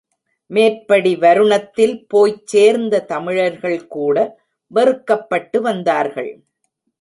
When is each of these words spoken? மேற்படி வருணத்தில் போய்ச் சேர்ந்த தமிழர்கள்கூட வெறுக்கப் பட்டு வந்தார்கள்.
மேற்படி 0.49 1.15
வருணத்தில் 1.15 1.93
போய்ச் 2.07 2.47
சேர்ந்த 2.47 3.05
தமிழர்கள்கூட 3.07 4.17
வெறுக்கப் 4.71 5.29
பட்டு 5.29 5.61
வந்தார்கள். 5.61 6.33